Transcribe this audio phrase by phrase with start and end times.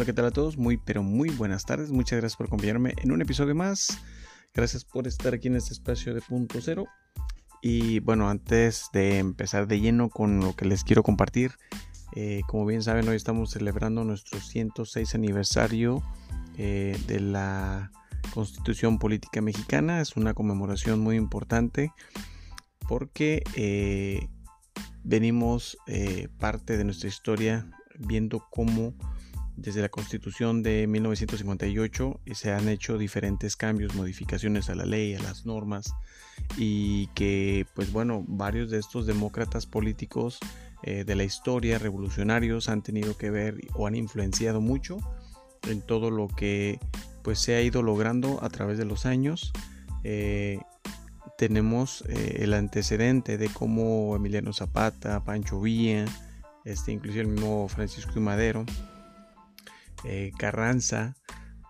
[0.00, 0.56] Hola, ¿qué tal a todos?
[0.56, 1.90] Muy, pero muy buenas tardes.
[1.90, 3.98] Muchas gracias por acompañarme en un episodio más.
[4.54, 6.86] Gracias por estar aquí en este espacio de punto cero.
[7.60, 11.52] Y bueno, antes de empezar de lleno con lo que les quiero compartir,
[12.16, 16.02] eh, como bien saben, hoy estamos celebrando nuestro 106 aniversario
[16.56, 17.92] eh, de la
[18.32, 20.00] Constitución Política Mexicana.
[20.00, 21.92] Es una conmemoración muy importante
[22.88, 24.28] porque eh,
[25.04, 25.76] venimos
[26.38, 28.94] parte de nuestra historia viendo cómo
[29.56, 35.22] desde la Constitución de 1958 se han hecho diferentes cambios, modificaciones a la ley, a
[35.22, 35.92] las normas
[36.56, 40.38] y que pues bueno, varios de estos demócratas políticos
[40.82, 44.98] eh, de la historia, revolucionarios, han tenido que ver o han influenciado mucho
[45.68, 46.78] en todo lo que
[47.22, 49.52] pues se ha ido logrando a través de los años.
[50.04, 50.58] Eh,
[51.36, 56.06] tenemos eh, el antecedente de cómo Emiliano Zapata, Pancho Villa,
[56.64, 58.64] este, inclusive el mismo Francisco y Madero,
[60.04, 61.16] eh, Carranza,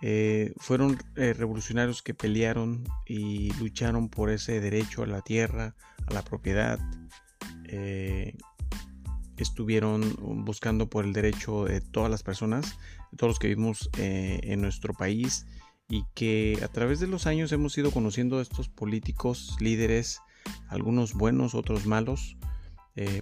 [0.03, 5.75] eh, fueron eh, revolucionarios que pelearon y lucharon por ese derecho a la tierra,
[6.07, 6.79] a la propiedad.
[9.37, 12.79] estuvieron buscando por el derecho de todas las personas,
[13.11, 15.47] de todos los que vivimos en nuestro país
[15.89, 20.21] y que a través de los años hemos ido conociendo a estos políticos, líderes,
[20.69, 22.37] algunos buenos, otros malos,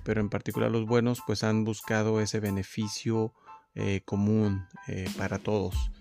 [0.03, 3.33] pero en particular los buenos pues han buscado ese beneficio
[3.81, 5.93] eh, común eh, para todos.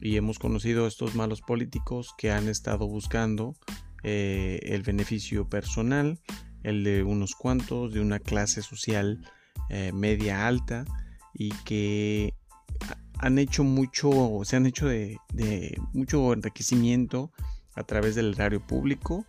[0.00, 3.56] Y hemos conocido estos malos políticos que han estado buscando
[4.04, 6.20] eh, el beneficio personal,
[6.62, 9.20] el de unos cuantos, de una clase social
[9.92, 10.86] media alta
[11.34, 12.32] y que
[13.18, 15.18] han hecho mucho, se han hecho de,
[15.92, 17.32] mucho enriquecimiento
[17.74, 19.26] a través del erario público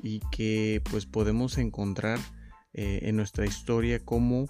[0.00, 2.20] y que pues podemos encontrar
[2.72, 4.46] en nuestra historia como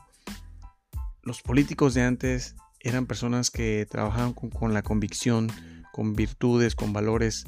[1.22, 5.48] los políticos de antes eran personas que trabajaban con, la convicción,
[5.92, 7.44] con virtudes, con valores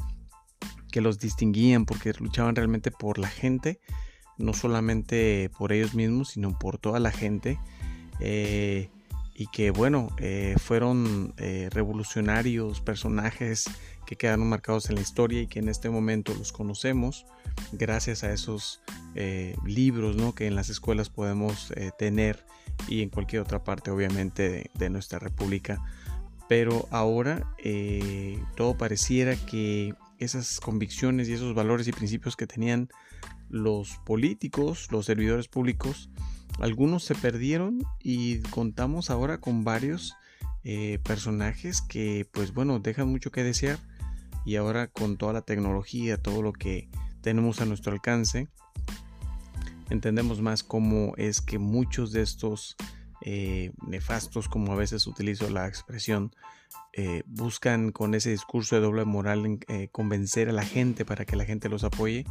[0.91, 3.81] que los distinguían porque luchaban realmente por la gente,
[4.39, 7.59] no solamente por ellos mismos, sino por toda la gente.
[8.21, 8.91] Eh,
[9.35, 13.65] y que bueno, eh, fueron eh, revolucionarios, personajes
[14.13, 17.25] que quedaron marcados en la historia y que en este momento los conocemos
[17.73, 18.83] gracias a esos
[19.65, 20.35] libros ¿no?
[20.35, 22.45] que en las escuelas podemos tener
[22.89, 25.83] y en cualquier otra parte obviamente de, nuestra república.
[26.49, 32.89] Pero ahora eh, todo pareciera que esas convicciones y esos valores y principios que tenían
[33.49, 36.11] los políticos, los servidores públicos,
[36.59, 40.15] algunos se perdieron y contamos ahora con varios
[40.65, 43.79] eh, personajes que pues bueno dejan mucho que desear
[44.45, 46.89] y ahora con toda la tecnología, todo lo que
[47.21, 48.49] tenemos a nuestro alcance,
[49.91, 52.77] entendemos más cómo es que muchos de estos
[53.21, 56.33] eh, nefastos, como a veces utilizo la expresión,
[56.95, 61.37] eh, buscan con ese discurso de doble moral eh, convencer a la gente para que
[61.37, 62.25] la gente los apoye,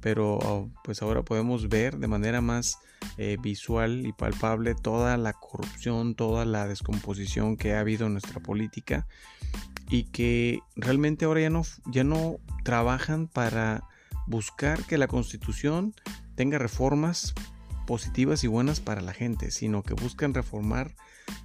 [0.00, 2.78] pero oh, pues ahora podemos ver de manera más
[3.42, 9.06] visual y palpable toda la corrupción, toda la descomposición que ha habido en nuestra política
[9.90, 13.84] y que realmente ahora ya no, ya no trabajan para
[14.26, 15.94] buscar que la constitución
[16.36, 17.34] tenga reformas
[17.86, 20.94] positivas y buenas para la gente, sino que buscan reformar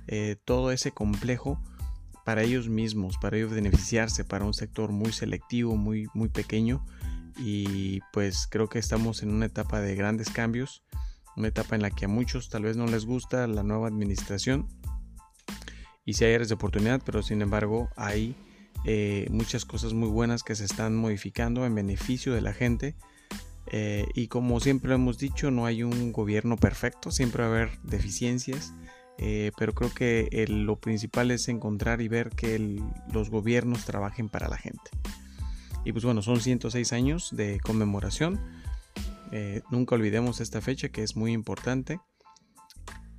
[0.07, 1.59] eh, todo ese complejo
[2.23, 6.85] para ellos mismos, para ellos beneficiarse, para un sector muy selectivo, muy, muy pequeño.
[7.38, 10.84] Y pues creo que estamos en una etapa de grandes cambios,
[11.35, 14.68] una etapa en la que a muchos tal vez no les gusta la nueva administración.
[16.06, 18.35] Y si hay áreas de oportunidad, pero sin embargo hay
[18.85, 22.95] eh, muchas cosas muy buenas que se están modificando en beneficio de la gente
[23.72, 27.79] eh, y como siempre hemos dicho, no hay un gobierno perfecto, siempre va a haber
[27.81, 28.74] deficiencias,
[29.18, 32.79] eh, pero creo que lo principal es encontrar y ver que
[33.12, 34.91] los gobiernos trabajen para la gente.
[35.85, 38.40] Y pues bueno, son 106 años de conmemoración.
[39.31, 42.00] Eh, nunca olvidemos esta fecha que es muy importante.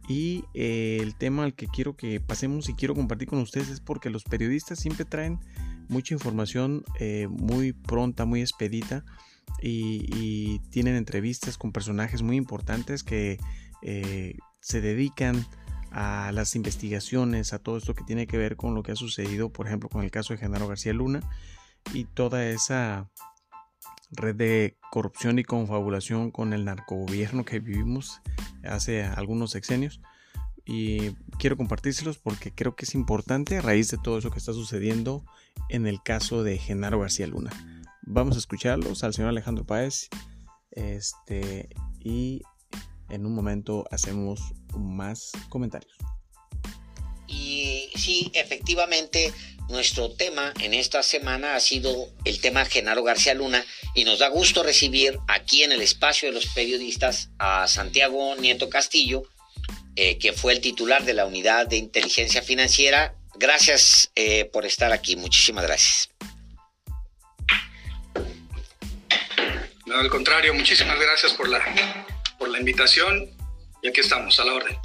[0.09, 4.11] Y el tema al que quiero que pasemos y quiero compartir con ustedes es porque
[4.11, 5.41] los periodistas siempre traen
[5.89, 6.85] mucha información
[7.29, 9.05] muy pronta, muy expedita
[9.63, 13.39] y, tienen entrevistas con personajes muy importantes que
[13.83, 15.47] eh, se dedican
[15.91, 19.51] a las investigaciones, a todo esto que tiene que ver con lo que ha sucedido,
[19.51, 21.21] por ejemplo, con el caso de Genaro García Luna
[21.93, 23.11] y toda esa
[24.11, 28.21] red de corrupción y confabulación con el narcogobierno que vivimos
[28.65, 30.01] hace algunos sexenios.
[30.65, 34.53] Y quiero compartírselos porque creo que es importante a raíz de todo eso que está
[34.53, 35.25] sucediendo
[35.69, 37.51] en el caso de Genaro García Luna.
[38.03, 40.09] Vamos a escucharlos al señor Alejandro Páez.
[40.73, 41.69] Este,
[42.01, 42.43] y
[43.09, 45.97] en un momento hacemos más comentarios.
[47.97, 49.33] Sí, efectivamente,
[49.69, 53.65] nuestro tema en esta semana ha sido el tema Genaro García Luna
[53.95, 58.69] y nos da gusto recibir aquí en el espacio de los periodistas a Santiago Nieto
[58.69, 59.23] Castillo,
[59.97, 63.15] eh, que fue el titular de la unidad de inteligencia financiera.
[63.35, 66.11] Gracias eh, por estar aquí, muchísimas gracias.
[69.87, 71.61] No, al contrario, muchísimas gracias por la,
[72.39, 73.31] por la invitación
[73.83, 74.77] y aquí estamos, a la orden.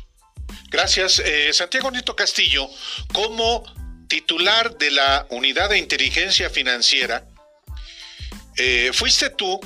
[0.71, 1.19] Gracias.
[1.19, 2.69] Eh, Santiago Nieto Castillo,
[3.13, 3.61] como
[4.07, 7.27] titular de la Unidad de Inteligencia Financiera,
[8.55, 9.59] eh, fuiste tú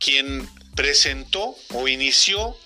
[0.00, 2.56] quien presentó o inició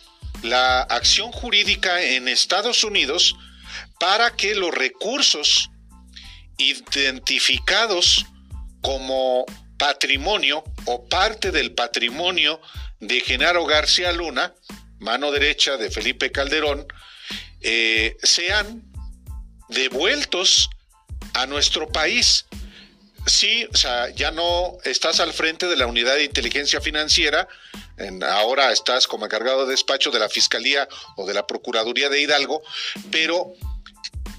[0.43, 3.37] la acción jurídica en Estados Unidos
[4.01, 5.71] para que los recursos
[6.57, 8.25] identificados
[8.81, 9.45] como
[9.79, 12.63] patrimonio o parte del patrimonio
[12.99, 14.55] de Genaro García Luna,
[15.01, 16.87] mano derecha de Felipe Calderón,
[17.63, 18.83] eh, sean
[19.69, 20.69] devueltos
[21.35, 22.47] a nuestro país.
[23.27, 27.49] Sí, o sea, ya no estás al frente de la unidad de inteligencia financiera,
[28.29, 32.63] ahora estás como encargado de despacho de la Fiscalía o de la Procuraduría de Hidalgo,
[33.11, 33.53] pero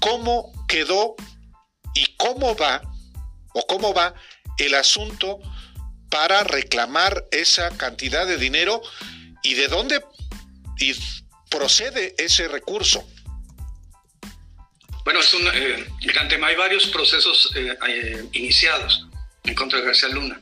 [0.00, 1.16] ¿cómo quedó
[1.94, 2.82] y cómo va
[3.54, 4.14] o cómo va
[4.58, 5.38] el asunto
[6.10, 8.82] para reclamar esa cantidad de dinero
[9.42, 10.04] y de dónde
[11.48, 13.06] procede ese recurso?
[15.04, 16.46] Bueno, es un eh, gran tema.
[16.46, 19.06] Hay varios procesos eh, eh, iniciados
[19.44, 20.40] en contra de García Luna.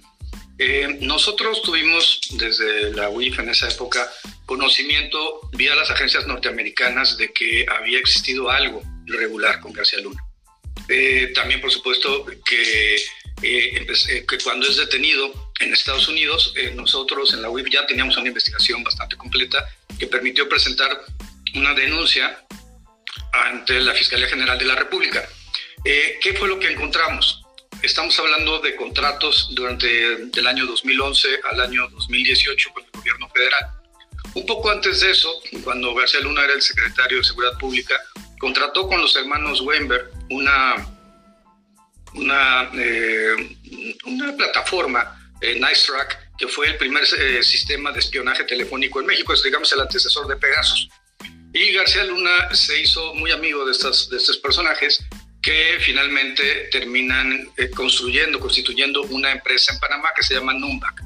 [1.01, 4.09] nosotros tuvimos desde la UIF en esa época
[4.47, 10.23] conocimiento vía las agencias norteamericanas de que había existido algo irregular con García Luna.
[11.35, 12.97] también, por supuesto, que,
[13.41, 18.85] que, cuando es detenido en Estados Unidos, nosotros en la UIF ya teníamos una investigación
[18.85, 19.59] bastante completa
[19.99, 20.91] que permitió presentar
[21.55, 22.45] una denuncia
[23.33, 25.27] ante la Fiscalía General de la República.
[25.85, 27.43] Eh, ¿Qué fue lo que encontramos?
[27.83, 33.71] Estamos hablando de contratos durante el año 2011 al año 2018 con el gobierno federal.
[34.35, 35.33] Un poco antes de eso,
[35.65, 37.97] cuando García Luna era el secretario de Seguridad Pública,
[38.39, 40.75] contrató con los hermanos Weinberg una,
[42.15, 43.57] una, eh,
[44.05, 47.05] una plataforma, eh, Nice Track, que fue el primer
[47.45, 50.89] sistema de espionaje telefónico en México, es digamos el antecesor de Pegasus.
[51.55, 55.05] Y García Luna se hizo muy amigo de, estas, de estos personajes
[55.43, 61.03] que finalmente terminan eh, construyendo, constituyendo una empresa en Panamá que se llama Numbac.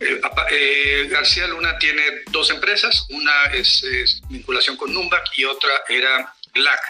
[0.00, 0.20] Eh,
[0.50, 6.80] eh, García Luna tiene dos empresas, una es, vinculación con Numbac y otra era GLAC.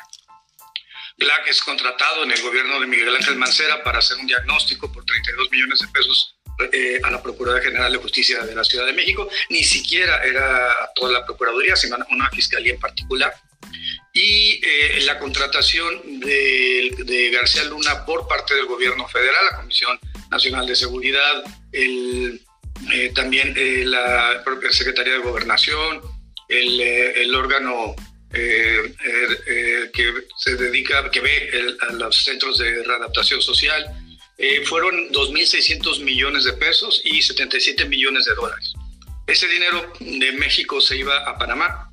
[1.19, 5.05] GLAC es contratado en el gobierno de Miguel Ángel Mancera para hacer un diagnóstico por
[5.05, 6.34] 32 millones de pesos
[6.73, 10.73] eh, a la Procuraduría General de Justicia de la Ciudad de México, ni siquiera era
[10.95, 13.35] toda la Procuraduría, sino una fiscalía en particular.
[14.12, 19.99] Y eh, la contratación de, García Luna por parte del gobierno federal, la Comisión
[20.31, 21.43] Nacional de Seguridad,
[21.73, 22.41] el,
[22.93, 23.53] eh, también
[23.91, 26.01] la propia Secretaría de Gobernación,
[26.49, 27.97] el, el órgano
[28.31, 31.51] que se dedica, que ve
[31.89, 34.04] a los centros de readaptación social,
[34.37, 38.73] eh, fueron 2.600 millones de pesos y 77 millones de dólares.
[39.27, 41.91] Ese dinero de México se iba a Panamá,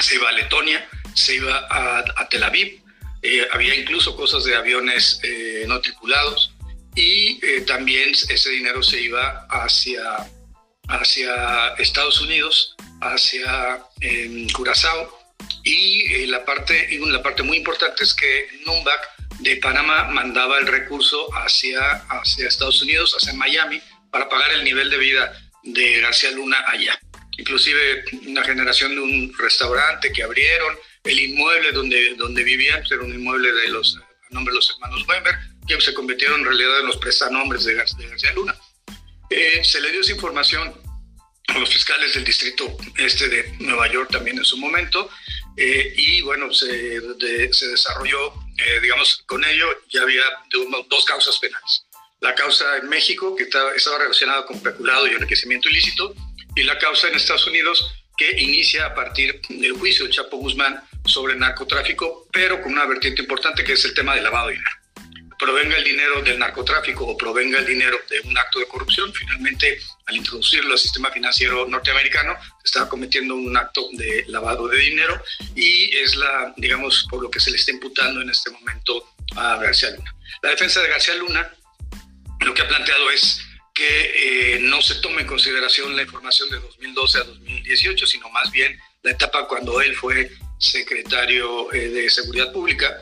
[0.00, 2.80] se iba a Letonia, se iba a, Tel Aviv,
[3.22, 6.52] eh, había incluso cosas de aviones eh, no tripulados.
[6.98, 10.02] Y también ese dinero se iba hacia,
[10.88, 13.82] hacia Estados Unidos, hacia
[14.54, 15.14] Curazao.
[15.62, 21.26] Y la, parte, la parte muy importante es que Numbac de Panamá mandaba el recurso
[21.34, 23.80] hacia, hacia Estados Unidos, hacia Miami,
[24.10, 26.98] para pagar el nivel de vida de García Luna allá.
[27.38, 33.02] Inclusive una generación de un restaurante que abrieron, el inmueble donde, donde vivían, pues, era
[33.02, 36.86] un inmueble de los, a de los hermanos Weinberg, que se convirtieron en realidad en
[36.86, 38.54] los prestanombres de, de García Luna.
[39.28, 40.74] Eh, se le dio esa información
[41.48, 45.10] a los fiscales del distrito este de Nueva York también en su momento,
[45.56, 47.00] eh, y bueno, se,
[47.52, 50.22] se desarrolló eh, digamos, con ello ya había
[50.88, 51.86] dos causas penales.
[52.20, 56.14] La causa en México, que estaba, relacionada con peculado y enriquecimiento ilícito,
[56.54, 60.82] y la causa en Estados Unidos, que inicia a partir del juicio de Chapo Guzmán
[61.04, 64.85] sobre narcotráfico, pero con una vertiente importante que es el tema del lavado de dinero
[65.38, 69.78] provenga el dinero del narcotráfico o provenga el dinero de un acto de corrupción, finalmente
[70.06, 75.22] al introducirlo al sistema financiero norteamericano, se estaba cometiendo un acto de lavado de dinero
[75.54, 79.56] y es la, digamos, por lo que se le está imputando en este momento a
[79.56, 80.14] García Luna.
[80.42, 81.52] La defensa de García Luna
[82.40, 83.40] lo que ha planteado es
[83.74, 88.50] que eh, no se tome en consideración la información de 2012 a 2018, sino más
[88.50, 92.98] bien la etapa cuando él fue secretario eh, de Seguridad Pública,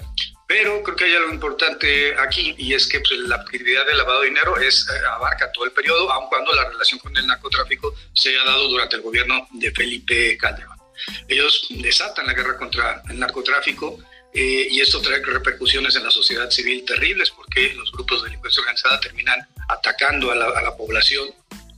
[0.47, 4.21] Pero creo que hay algo importante aquí y es que pues, la actividad de lavado
[4.21, 7.95] de dinero es, eh, abarca todo el periodo, aun cuando la relación con el narcotráfico
[8.13, 10.79] se haya dado durante el gobierno de Felipe Calderón.
[11.29, 13.99] Ellos desatan la guerra contra el narcotráfico
[14.35, 18.61] eh, y esto trae repercusiones en la sociedad civil terribles porque los grupos de delincuencia
[18.61, 21.29] organizada terminan atacando a la, población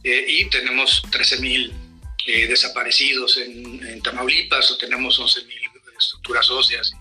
[0.02, 1.72] eh, y tenemos 13.000
[2.48, 5.46] desaparecidos en, Tamaulipas o tenemos 11.000
[5.98, 6.92] estructuras óseas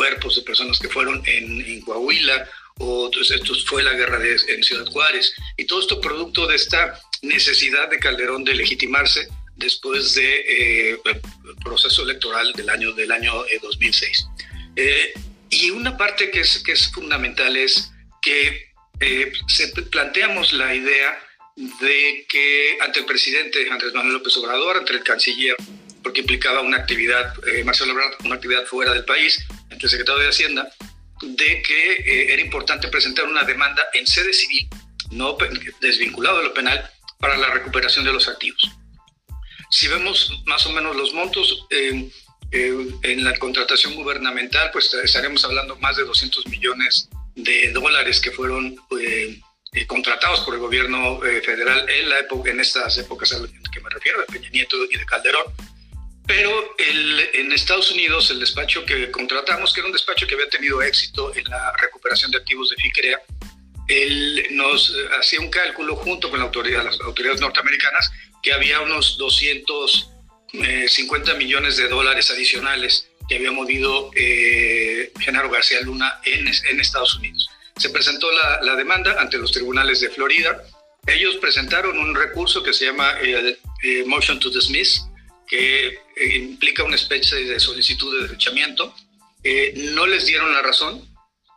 [0.00, 4.86] cuerpos de personas que fueron en, Coahuila, o esto fue la guerra de, en Ciudad
[4.86, 10.92] Juárez, y todo esto producto de esta necesidad de Calderón de legitimarse después del de,
[10.92, 10.98] eh,
[11.62, 14.26] proceso electoral del año, del año 2006.
[14.76, 15.12] Eh,
[15.50, 17.92] y una parte que es, que es fundamental es
[18.22, 18.70] que
[19.48, 21.10] se planteamos la idea
[21.56, 25.56] de que ante el presidente Andrés Manuel López Obrador, ante el canciller
[26.02, 29.44] porque implicaba una actividad, eh, Marcelo Ebrard, una actividad fuera del país,
[29.86, 30.70] el secretario de Hacienda,
[31.22, 34.68] de que eh, era importante presentar una demanda en sede civil,
[35.10, 35.36] no
[35.80, 38.70] desvinculado de lo penal, para la recuperación de los activos.
[39.70, 42.10] Si vemos más o menos los montos eh,
[42.52, 48.76] en la contratación gubernamental, pues estaremos hablando más de 200 millones de dólares que fueron
[49.86, 53.90] contratados por el gobierno federal en, la época, en estas épocas a las que me
[53.90, 55.44] refiero, de Peña Nieto y de Calderón,
[56.30, 60.48] pero el, en Estados Unidos, el despacho que contratamos, que era un despacho que había
[60.48, 63.20] tenido éxito en la recuperación de activos de FICREA,
[63.88, 68.12] él nos hacía un cálculo junto con la autoridad, las autoridades norteamericanas
[68.44, 76.20] que había unos 250 millones de dólares adicionales que había movido eh, Genaro García Luna
[76.24, 77.50] en, en, Estados Unidos.
[77.76, 80.62] Se presentó la, la, demanda ante los tribunales de Florida.
[81.08, 85.09] Ellos presentaron un recurso que se llama el, eh, Motion to Dismiss,
[85.50, 88.94] que eh, implica una especie de solicitud de derechamiento.
[89.42, 91.04] Eh, no les dieron la razón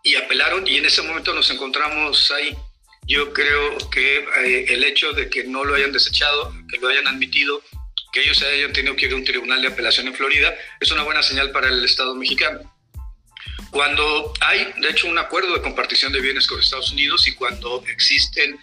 [0.04, 2.58] y apelaron y en ese momento nos encontramos ahí.
[3.06, 7.08] Yo creo que eh, el hecho de que no lo hayan desechado, que lo hayan
[7.08, 7.62] admitido,
[8.12, 11.04] que ellos hayan tenido que ir a un tribunal de apelación en Florida, es una
[11.04, 12.62] buena señal para el Estado mexicano.
[13.70, 17.84] Cuando hay, de hecho, un acuerdo de compartición de bienes con Estados Unidos y cuando
[17.88, 18.60] existen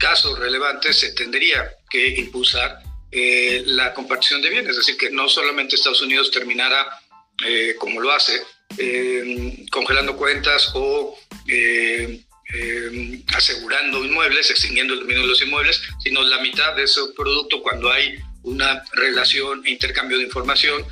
[0.00, 5.28] casos relevantes, se tendría que impulsar eh, la compartición de bienes, es decir, que no
[5.28, 6.86] solamente Estados Unidos terminara,
[7.44, 8.40] eh, como lo hace,
[8.78, 11.16] eh, congelando cuentas o
[13.34, 17.90] asegurando inmuebles, extinguiendo el dominio de los inmuebles, sino la mitad de ese producto cuando
[17.90, 20.84] hay una relación e intercambio de información,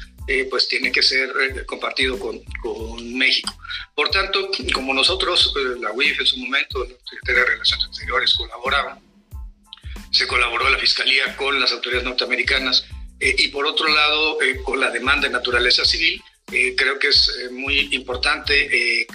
[0.51, 1.31] pues tiene que ser
[1.67, 3.53] compartido con, con, México.
[3.95, 9.08] Por tanto, como nosotros, la UIF en su momento, la Secretaría de Relaciones Exteriores colaboraban,
[10.11, 12.85] se colaboró la Fiscalía con las autoridades norteamericanas
[13.21, 16.21] eh, y por otro lado eh, con la demanda de naturaleza civil.
[16.53, 19.07] Eh, creo que es muy importante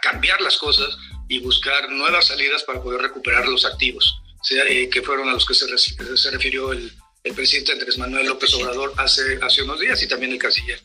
[0.00, 0.96] cambiar las cosas
[1.28, 5.66] y buscar nuevas salidas para poder recuperar los activos, que fueron a los que se,
[5.76, 6.92] se refirió el,
[7.24, 10.80] el, presidente Andrés Manuel López Obrador hace, hace unos días y también el canciller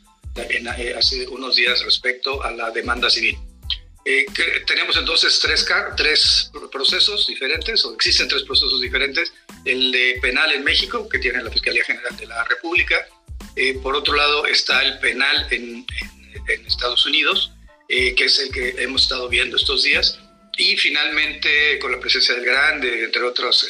[0.97, 3.37] hace unos días respecto a la demanda civil.
[4.03, 4.25] Eh,
[4.65, 9.31] tenemos entonces tres, tres procesos diferentes, o existen tres procesos diferentes.
[9.65, 12.95] El de penal en México, que tiene la Fiscalía General de la República.
[13.55, 15.85] Eh, por otro lado está el penal en,
[16.47, 17.51] en, Estados Unidos,
[17.89, 20.19] eh, que es el que hemos estado viendo estos días.
[20.57, 23.67] Y finalmente, con la presencia del Grande, entre otros,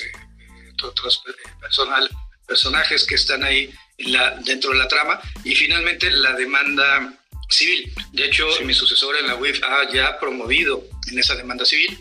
[0.84, 1.22] otros
[1.60, 2.10] personal,
[2.48, 5.20] personajes que están ahí la, dentro de la trama.
[5.44, 7.21] Y finalmente la demanda
[7.52, 7.94] civil.
[8.14, 11.98] De hecho, mi sucesor en la UIF ha ya promovido en esa demanda civil,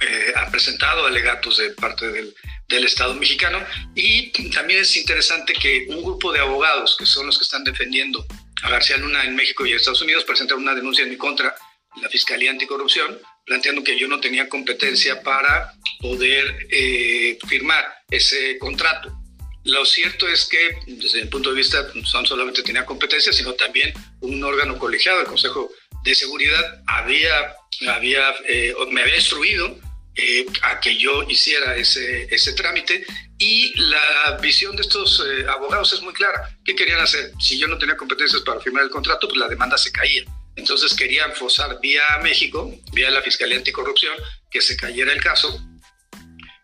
[0.00, 2.34] eh, ha presentado alegatos de parte del,
[2.68, 3.62] del, Estado mexicano
[3.94, 8.24] y también es interesante que un grupo de abogados, que son los que están defendiendo
[8.62, 11.54] a García Luna en México y en Estados Unidos, presentaron una denuncia en mi contra
[12.00, 19.19] la Fiscalía Anticorrupción, planteando que yo no tenía competencia para poder eh, firmar ese contrato.
[19.64, 23.92] Lo cierto es que, desde mi punto de vista, no solamente tenía competencia, sino también
[24.20, 25.70] un órgano colegiado, el Consejo
[26.02, 27.54] de Seguridad, había,
[27.88, 29.78] había, eh, me había instruido
[30.16, 33.04] eh, a que yo hiciera ese, ese trámite
[33.38, 36.56] y la visión de estos eh, abogados es muy clara.
[36.64, 37.32] ¿Qué querían hacer?
[37.38, 40.24] Si yo no tenía competencias para firmar el contrato, pues la demanda se caía.
[40.56, 44.14] Entonces querían forzar vía México, vía la Fiscalía Anticorrupción,
[44.50, 45.58] que se cayera el caso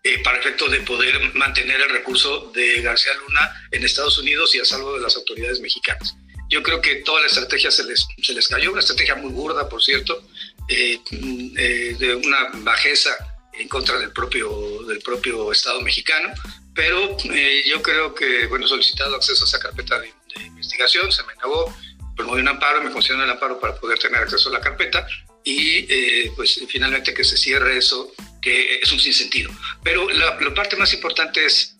[0.06, 4.60] eh, para efecto de poder mantener el recurso de García Luna en Estados Unidos y
[4.60, 6.14] a salvo de las autoridades mexicanas.
[6.48, 9.68] Yo creo que toda la estrategia se les, se les cayó, una estrategia muy burda,
[9.68, 10.22] por cierto,
[10.68, 13.10] eh, eh, de una bajeza
[13.52, 16.28] en contra del propio, del propio Estado mexicano,
[16.72, 17.16] pero
[17.64, 20.12] yo creo que, bueno, solicitado acceso a esa carpeta de,
[20.46, 21.74] investigación, se me negó,
[22.14, 25.04] promoví un amparo, me funcionó el amparo para poder tener acceso a la carpeta,
[25.42, 29.50] y eh, pues finalmente que se cierre eso, que es un sinsentido.
[29.82, 31.76] Pero la, parte más importante es,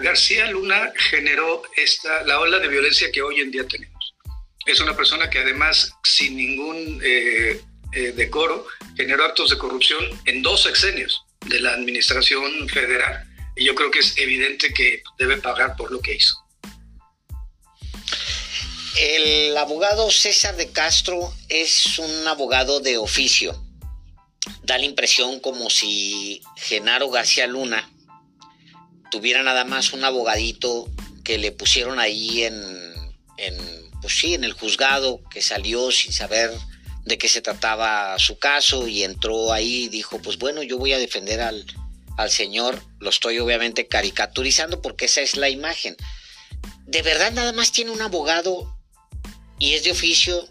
[0.00, 4.14] García Luna generó esta, la ola de violencia que hoy en día tenemos.
[4.66, 7.60] Es una persona que además, sin ningún eh,
[7.92, 13.24] eh, decoro, generó actos de corrupción en dos sexenios de la administración federal.
[13.56, 16.34] Y yo creo que es evidente que debe pagar por lo que hizo.
[18.96, 23.63] El abogado César de Castro es un abogado de oficio.
[24.64, 27.90] Da la impresión como si Genaro García Luna
[29.10, 30.88] tuviera nada más un abogadito
[31.22, 32.54] que le pusieron ahí en,
[33.36, 33.56] en,
[34.00, 36.50] pues sí, en el juzgado, que salió sin saber
[37.04, 40.92] de qué se trataba su caso y entró ahí y dijo, pues bueno, yo voy
[40.94, 41.64] a defender al,
[42.16, 45.96] al señor, lo estoy obviamente caricaturizando porque esa es la imagen.
[46.86, 48.74] ¿De verdad nada más tiene un abogado
[49.58, 50.48] y es de oficio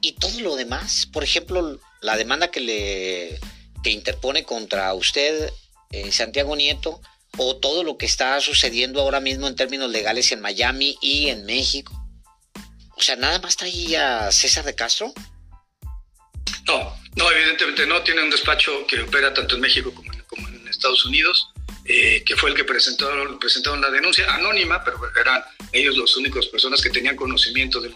[0.00, 3.40] y todo lo demás, por ejemplo, la demanda que le
[3.82, 5.50] que interpone contra usted,
[5.90, 7.00] eh, Santiago Nieto,
[7.38, 11.46] o todo lo que está sucediendo ahora mismo en términos legales en Miami y en
[11.46, 11.92] México.
[12.96, 15.12] O sea, nada más traía César de Castro.
[16.66, 18.02] No, no, evidentemente no.
[18.02, 20.20] Tiene un despacho que opera tanto en México como en,
[20.70, 21.48] Estados Unidos,
[21.84, 23.06] eh, que fue el que presentó,
[23.38, 25.42] presentaron la denuncia anónima, pero eran
[25.72, 27.94] ellos los únicos personas que tenían conocimiento del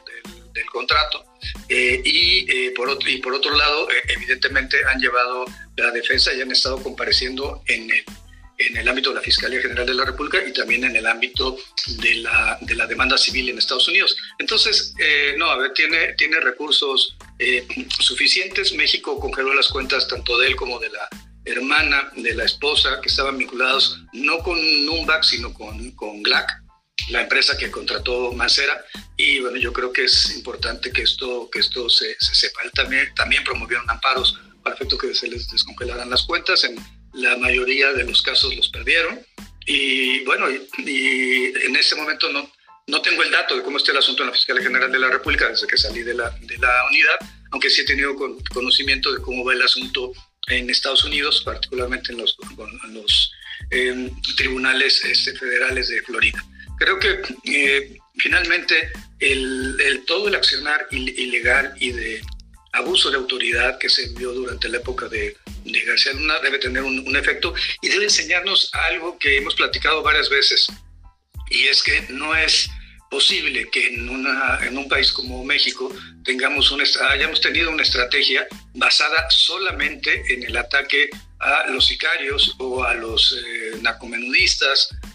[0.62, 1.24] contrato.
[1.68, 5.44] Eh, y, eh, por otro, y por otro lado, eh, evidentemente han llevado
[5.76, 8.04] la defensa y han estado compareciendo en el,
[8.58, 11.56] en el ámbito de la Fiscalía General de la República y también en el ámbito
[12.00, 14.16] de la, de la demanda civil en Estados Unidos.
[14.38, 14.94] Entonces,
[15.36, 17.16] no, a ver, tiene, tiene recursos
[17.98, 18.72] suficientes.
[18.74, 21.08] México congeló las cuentas tanto de él como de la
[21.46, 26.63] hermana, de la esposa, que estaban vinculados no con Numbac, sino con, con GLAC
[27.08, 28.84] la empresa que contrató Mancera
[29.16, 32.62] y bueno, yo creo que es importante que esto, que esto se, sepa.
[32.64, 36.76] Él también, también promovieron amparos para efecto que se les descongelaran las cuentas, en
[37.12, 39.20] la mayoría de los casos los perdieron
[39.66, 42.50] y bueno, y, en ese momento no,
[42.86, 45.10] no tengo el dato de cómo está el asunto en la Fiscalía General de la
[45.10, 47.18] República desde que salí de la, de la unidad,
[47.50, 48.16] aunque sí he tenido
[48.52, 50.12] conocimiento de cómo va el asunto
[50.48, 52.36] en Estados Unidos, particularmente en los,
[52.90, 53.32] los
[53.70, 56.44] em, tribunales este, federales de Florida.
[56.78, 62.22] Creo que eh, finalmente el, todo el accionar ilegal y de
[62.72, 65.36] abuso de autoridad que se vio durante la época de,
[65.86, 70.66] García Luna debe tener un, efecto y debe enseñarnos algo que hemos platicado varias veces,
[71.50, 72.68] y es que no es
[73.10, 78.46] posible que en, una, en un país como México tengamos una, hayamos tenido una estrategia
[78.74, 83.80] basada solamente en el ataque a los sicarios o a los eh,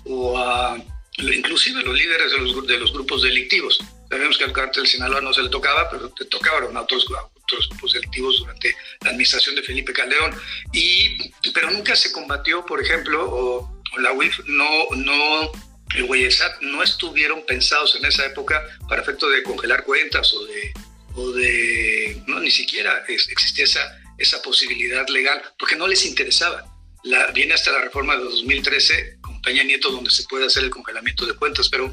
[0.05, 0.77] o a
[1.21, 3.79] inclusive los líderes de los, de los grupos delictivos.
[4.09, 7.69] Sabemos que al cártel Sinaloa no se le tocaba, pero te tocaban a otros, otros
[7.69, 10.35] grupos delictivos durante la administración de Felipe Calderón.
[10.73, 15.51] Y, pero nunca se combatió, por ejemplo, o, la UIF no, no,
[15.95, 20.73] el Hueyesat no estuvieron pensados en esa época para efecto de congelar cuentas o de,
[21.15, 26.65] o de no, ni siquiera existía esa, esa posibilidad legal, porque no les interesaba.
[27.03, 29.18] La, viene hasta la reforma de 2013
[29.49, 31.91] Peña Nieto donde se puede hacer el congelamiento de cuentas, pero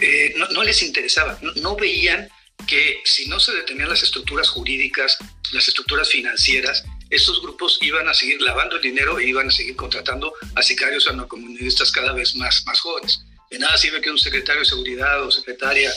[0.00, 2.28] eh, no, les interesaba, no, veían
[2.66, 5.16] que si no se detenían las estructuras jurídicas,
[5.52, 9.76] las estructuras financieras, estos grupos iban a seguir lavando el dinero e iban a seguir
[9.76, 13.20] contratando a sicarios comunidades cada vez más, más jóvenes.
[13.48, 15.94] De nada sirve que un secretario de seguridad o secretaria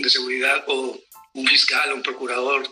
[0.00, 0.98] de seguridad o
[1.34, 2.68] un fiscal o un procurador,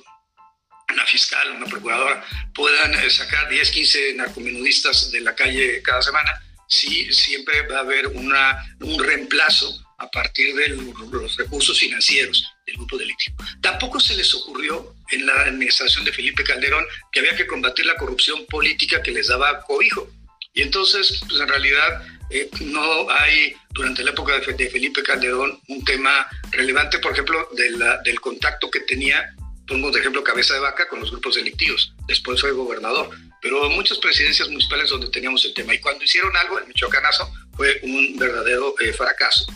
[0.93, 6.03] una fiscal o una procuradora puedan eh, sacar 10, 15 narcomenudistas de la calle cada
[6.03, 12.76] semana sí siempre va a haber un reemplazo a partir de los recursos financieros del
[12.76, 13.37] grupo delictivo.
[13.61, 17.96] Tampoco se les ocurrió en la administración de Felipe Calderón que había que combatir la
[17.96, 20.09] corrupción política que les daba cobijo.
[20.54, 25.85] Y entonces, pues en realidad, eh, no hay durante la época de, Felipe Calderón un
[25.85, 29.35] tema relevante, por ejemplo, del contacto que tenía,
[29.66, 31.92] pongo de ejemplo Cabeza de Vaca, con los grupos delictivos.
[32.07, 35.74] Después fue gobernador pero muchas presidencias municipales donde teníamos el tema.
[35.74, 39.46] Y cuando hicieron algo, el Michoacanazo fue un verdadero eh, fracaso.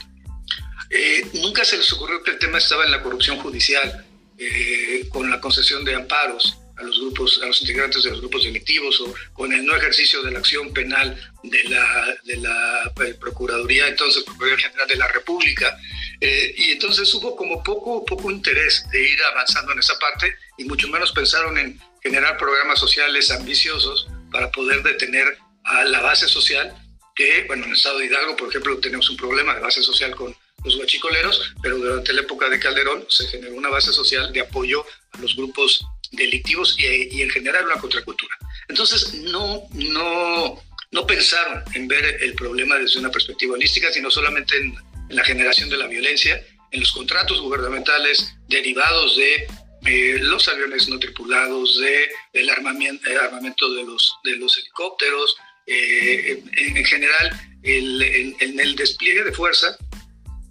[0.90, 4.04] Eh, nunca se les ocurrió que el tema estaba en la corrupción judicial,
[4.38, 8.44] eh, con la concesión de amparos a los grupos, a los integrantes de los grupos
[8.44, 13.88] delictivos o con el no ejercicio de la acción penal de la, de la Procuraduría,
[13.88, 15.78] entonces Procuraduría General de la República.
[16.20, 20.88] y entonces hubo como poco, poco interés de ir avanzando en esa parte y mucho
[20.88, 26.74] menos pensaron en generar programas sociales ambiciosos para poder detener a la base social,
[27.14, 30.14] que, bueno, en el estado de Hidalgo, por ejemplo, tenemos un problema de base social
[30.14, 30.34] con
[30.64, 34.84] los guachicoleros, pero durante la época de Calderón se generó una base social de apoyo
[35.12, 38.36] a los grupos delictivos y, en general una contracultura.
[38.68, 44.56] Entonces, no, no, no pensaron en ver el problema desde una perspectiva holística, sino solamente
[44.56, 44.74] en,
[45.08, 49.46] la generación de la violencia, en los contratos gubernamentales derivados de
[49.86, 57.40] eh, los aviones no tripulados, de el armamento, armamento de, los, helicópteros, eh, en, general
[57.62, 59.76] en el despliegue de fuerza,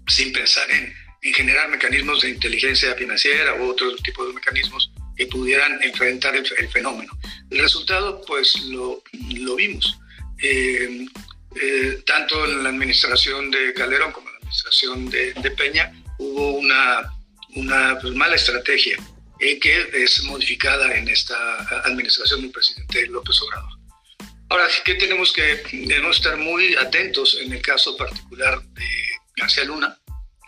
[0.08, 5.28] sin pensar en, en generar mecanismos de inteligencia financiera u otro tipo de mecanismos que
[5.28, 7.12] pudieran enfrentar el, fenómeno.
[7.50, 9.04] El resultado, pues lo,
[9.36, 10.00] lo vimos.
[10.42, 11.06] Eh,
[11.56, 17.14] eh, tanto en la administración de Calderón como en la administración de, Peña hubo una,
[17.56, 18.98] una pues, mala estrategia
[19.42, 21.36] eh, que es modificada en esta
[21.86, 23.72] administración del presidente López Obrador.
[24.50, 28.86] Ahora, ¿qué tenemos que debemos estar muy atentos en el caso particular de
[29.38, 29.98] García Luna?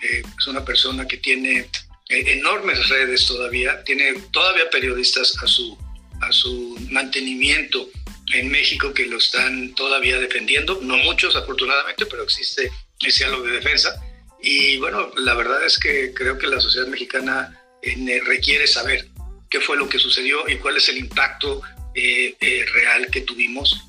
[0.04, 1.70] es una persona que tiene
[2.10, 5.78] enormes redes todavía, tiene todavía periodistas a su,
[6.22, 7.90] a su mantenimiento
[8.34, 13.54] en México que lo están todavía defendiendo, no muchos afortunadamente, pero existe ese algo de
[13.54, 14.02] defensa.
[14.42, 19.08] Y bueno, la verdad es que creo que la sociedad mexicana eh, requiere saber
[19.50, 21.62] qué fue lo que sucedió y cuál es el impacto
[21.94, 23.84] eh, eh, real que tuvimos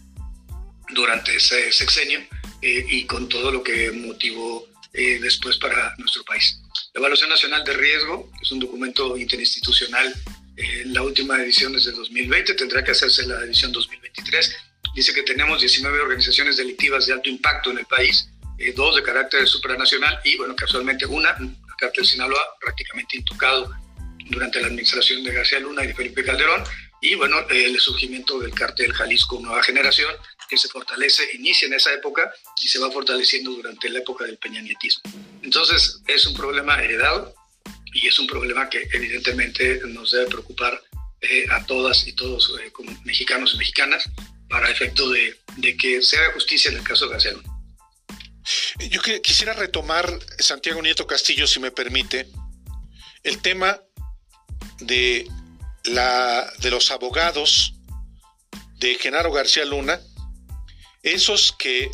[0.90, 2.20] durante ese sexenio
[2.66, 6.59] y con todo lo que motivó después para nuestro país.
[6.94, 10.14] La Evaluación Nacional de Riesgo es un documento interinstitucional
[10.87, 14.57] la última edición es de 2020, tendrá que hacerse la edición 2023.
[14.94, 18.28] Dice que tenemos 19 organizaciones delictivas de alto impacto en el país,
[18.59, 23.74] eh, dos de carácter supranacional y, bueno, casualmente una, el cártel Sinaloa, prácticamente intocado
[24.24, 26.64] durante la administración de García Luna y de Felipe Calderón,
[27.00, 30.10] y, bueno, el surgimiento del cártel Jalisco Nueva Generación,
[30.48, 32.32] que se fortalece, inicia en esa época
[32.62, 35.02] y se va fortaleciendo durante la época del peñanietismo.
[35.42, 37.34] Entonces, es un problema heredado,
[37.94, 40.82] y es un problema que evidentemente nos debe preocupar
[41.20, 44.10] eh, a todas y todos eh, como mexicanos y mexicanas
[44.48, 47.32] para efecto de, de, que se haga justicia en el caso de García
[48.90, 50.06] Yo quisiera retomar,
[50.38, 52.26] Santiago Nieto Castillo, si me permite,
[53.22, 53.80] el tema
[54.80, 55.28] de,
[55.84, 57.74] la, de los abogados
[58.78, 60.00] de Genaro García Luna,
[61.02, 61.90] esos que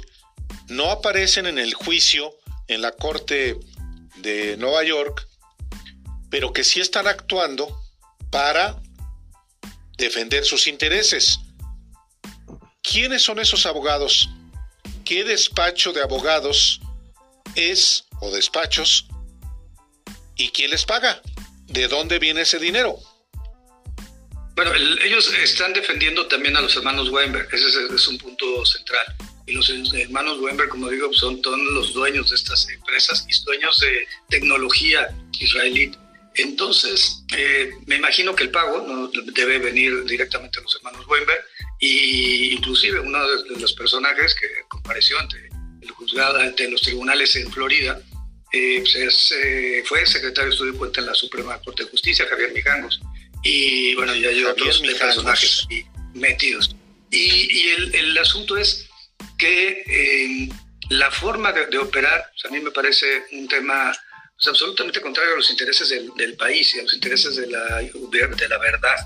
[0.68, 2.34] no aparecen en el juicio
[2.68, 3.58] en la Corte
[4.16, 5.26] de Nueva York,
[6.30, 7.80] pero que sí están actuando
[8.30, 8.80] para
[9.98, 11.40] defender sus intereses.
[12.82, 14.30] ¿Quiénes son esos abogados?
[15.04, 16.80] ¿Qué despacho de abogados
[17.56, 19.06] es o despachos?
[20.36, 21.20] ¿Y quién les paga?
[21.70, 22.98] ¿De dónde viene ese dinero?
[24.54, 29.06] Bueno, ellos están defendiendo también a los hermanos Weinberg, ese es, un punto central.
[29.46, 33.78] Y los hermanos Weinberg, como digo, son todos los dueños de estas empresas y dueños
[33.78, 35.90] de tecnología israelí
[36.34, 41.44] entonces, eh, me imagino que el pago debe venir directamente a los hermanos Weinberg
[41.80, 45.36] y inclusive uno de los personajes que compareció ante
[45.82, 48.00] el juzgado, ante los tribunales en Florida,
[48.52, 52.52] eh, pues eh, fue secretario de Estudio Cuenta en la Suprema Corte de Justicia, Javier
[52.52, 53.00] Mijangos.
[53.42, 55.66] Y bueno, ya hay otros personajes
[56.14, 56.74] metidos.
[57.10, 58.88] Y, el, asunto es
[59.38, 60.48] que
[60.90, 63.92] la forma de, de operar, a mí me parece un tema
[64.40, 68.48] es absolutamente contrario a los intereses del, país y a los intereses de la, de,
[68.48, 68.96] la verdad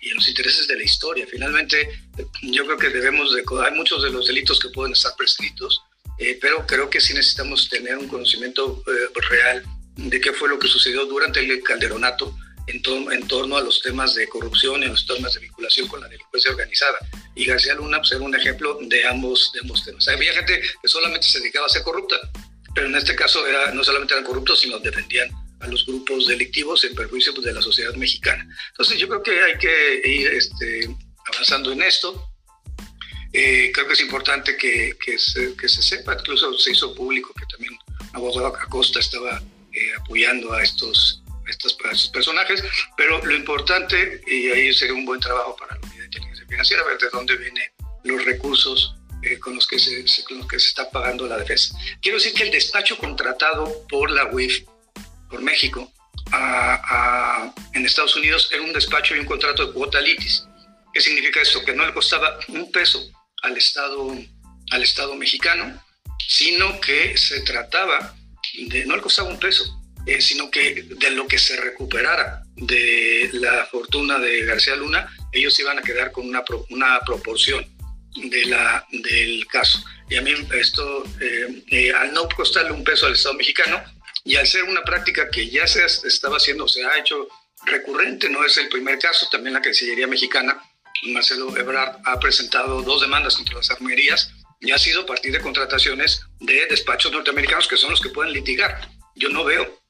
[0.00, 1.26] y a los intereses de la historia.
[1.28, 2.00] Finalmente,
[2.42, 3.42] yo creo que debemos de...
[3.64, 5.82] Hay muchos de los delitos que pueden estar prescritos,
[6.18, 9.64] eh, pero creo que sí necesitamos tener un conocimiento eh, real
[9.96, 14.14] de qué fue lo que sucedió durante el calderonato en, en torno a los temas
[14.14, 16.98] de corrupción y los temas de vinculación con la delincuencia organizada.
[17.34, 20.06] Y García Luna pues, era un ejemplo de ambos, de ambos temas.
[20.08, 22.16] Había gente que solamente se dedicaba a ser corrupta,
[22.74, 26.84] pero en este caso era, no solamente eran corruptos, sino defendían a los grupos delictivos
[26.84, 28.46] en perjuicio pues, de la sociedad mexicana.
[28.70, 30.88] Entonces yo creo que hay que ir este,
[31.32, 32.30] avanzando en esto.
[33.36, 37.34] Eh, creo que es importante que, que, se, que, se, sepa, incluso se hizo público
[37.34, 37.76] que también
[38.12, 39.42] abogado Acosta estaba
[39.72, 41.76] eh, apoyando a estos, estos,
[42.12, 42.62] personajes,
[42.96, 46.84] pero lo importante, y ahí sería un buen trabajo para la unidad de inteligencia financiera,
[46.84, 47.68] ver de dónde vienen
[48.04, 48.94] los recursos
[49.24, 51.76] eh, con, los que se, con que se está pagando la defensa.
[52.00, 54.62] Quiero decir que el despacho contratado por la UIF,
[55.28, 55.92] por México,
[57.72, 60.44] en Estados Unidos era un despacho y un contrato de cuota litis.
[60.92, 61.64] ¿Qué significa esto?
[61.64, 63.10] Que no le costaba un peso
[63.44, 64.16] al Estado,
[64.70, 65.82] al Estado mexicano,
[66.26, 68.16] sino que se trataba
[68.68, 69.64] de, no le costaba un peso,
[70.06, 75.58] eh, sino que de lo que se recuperara de la fortuna de García Luna, ellos
[75.60, 77.66] iban a quedar con una, una proporción
[78.14, 79.84] de la, del caso.
[80.08, 83.82] Y a mí esto, eh, eh, al no costarle un peso al Estado mexicano
[84.24, 87.28] y al ser una práctica que ya se estaba haciendo, se ha hecho
[87.66, 90.62] recurrente, no es el primer caso, también la Cancillería mexicana,
[91.04, 94.30] Marcelo Ebrard, ha presentado dos demandas contra las armerías
[94.60, 98.32] y ha sido a partir de contrataciones de despachos norteamericanos que son los que pueden
[98.32, 98.88] litigar.
[99.14, 99.80] Yo no veo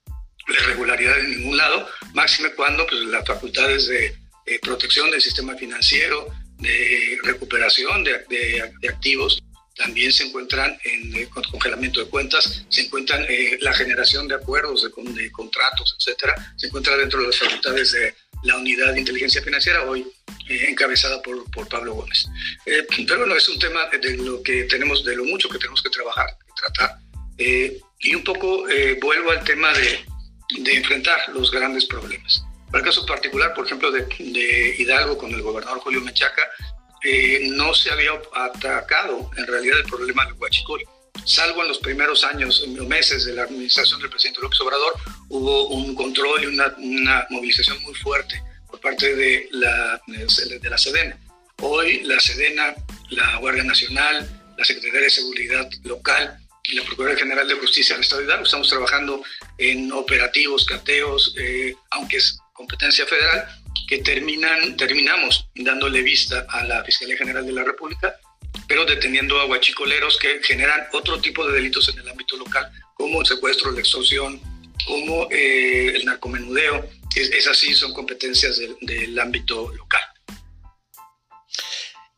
[0.48, 4.14] irregularidad en ningún lado, máxime cuando pues, las facultades de
[4.60, 9.42] protección del sistema financiero, de recuperación de, activos,
[9.76, 14.84] también se encuentran en eh, congelamiento de cuentas, se encuentran eh, la generación de acuerdos,
[14.84, 19.82] de, contratos, etcétera, se encuentra dentro de las facultades de la unidad de inteligencia financiera,
[19.82, 20.06] hoy
[20.48, 22.26] eh, encabezada por, por, Pablo Gómez.
[22.64, 25.90] pero bueno, es un tema de lo que tenemos, de lo mucho que tenemos que
[25.90, 26.98] trabajar, tratar.
[27.38, 28.64] y un poco
[29.00, 30.04] vuelvo al tema de,
[30.58, 32.44] de enfrentar los grandes problemas.
[32.70, 36.42] Para el caso particular, por ejemplo, de, Hidalgo con el gobernador Julio Mechaca,
[37.02, 40.80] eh, no se había atacado en realidad el problema del huachicol.
[41.24, 44.94] Salvo en los primeros años meses de la administración del presidente López Obrador,
[45.28, 51.18] hubo un control y una, movilización muy fuerte por parte de la, de la Sedena.
[51.62, 52.74] Hoy la Sedena,
[53.10, 58.02] la Guardia Nacional, la Secretaría de Seguridad Local y la Procuraduría General de Justicia del
[58.02, 59.22] Estado de Hidalgo estamos trabajando
[59.58, 63.46] en operativos, cateos, eh, aunque es competencia federal,
[63.86, 68.16] que terminan, terminamos dándole vista a la Fiscalía General de la República,
[68.68, 73.20] pero deteniendo a guachicoleros que generan otro tipo de delitos en el ámbito local, como
[73.20, 74.40] el secuestro, la extorsión,
[74.86, 76.88] como eh, el narcomenudeo.
[77.14, 80.02] Es, es, así, son competencias del, del ámbito local.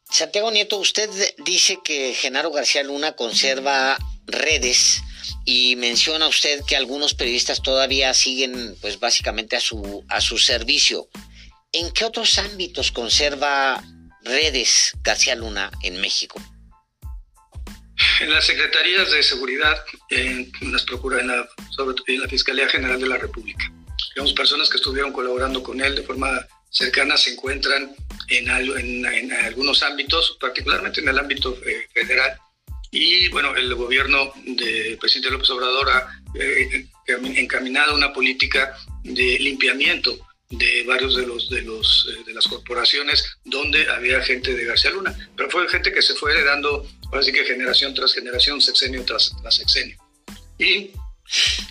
[0.09, 1.11] Santiago Nieto, usted
[1.45, 5.03] dice que Genaro García Luna conserva redes
[5.45, 11.09] y menciona usted que algunos periodistas todavía siguen pues básicamente a su a su servicio.
[11.73, 13.83] ¿En qué otros ámbitos conserva
[14.27, 16.41] redes García Luna en México?
[18.21, 23.01] En las secretarías de seguridad, en las procuras, en la, sobre en la Fiscalía General
[23.01, 23.73] de la República.
[24.15, 27.95] Digamos, personas que estuvieron colaborando con él de forma cercana se encuentran
[28.29, 32.39] en, en, algunos ámbitos, particularmente en el ámbito eh, federal,
[32.91, 40.26] y bueno, el gobierno del presidente López Obrador ha eh, encaminado una política de limpiamiento
[40.51, 44.91] de varios de los de los eh, de las corporaciones donde había gente de García
[44.91, 49.05] Luna, pero fue gente que se fue heredando, ahora sí que generación tras generación, sexenio
[49.05, 49.97] tras, sexenio.
[50.59, 50.93] Y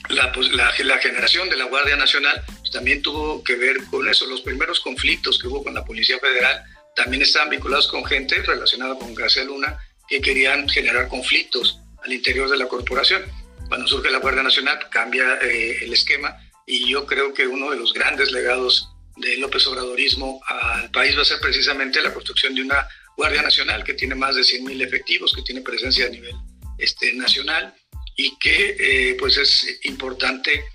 [0.09, 4.07] la, pues, la, la, generación de la Guardia Nacional pues, también tuvo que ver con
[4.07, 4.25] eso.
[4.27, 6.63] Los primeros conflictos que hubo con la Policía Federal
[6.95, 12.49] también estaban vinculados con gente relacionada con García Luna que querían generar conflictos al interior
[12.49, 13.23] de la corporación.
[13.67, 17.78] Cuando surge la Guardia Nacional cambia eh, el esquema y yo creo que uno de
[17.78, 22.62] los grandes legados del López Obradorismo al país va a ser precisamente la construcción de
[22.62, 26.36] una Guardia Nacional que tiene más de 100.000 efectivos, que tiene presencia a nivel
[26.78, 27.73] este, nacional
[28.17, 30.65] y que eh, pues es importante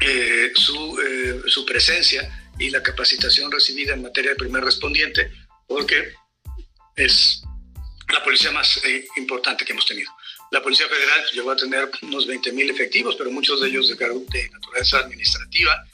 [0.00, 0.98] eh, su,
[1.46, 5.30] su presencia y la capacitación recibida en materia de primer respondiente
[5.66, 6.12] porque
[6.96, 7.42] es
[8.12, 10.10] la policía más eh, importante que hemos tenido.
[10.54, 14.50] La Policía Federal llegó a tener unos 20.000 efectivos, pero muchos de ellos de, de
[14.50, 15.84] naturaleza administrativa.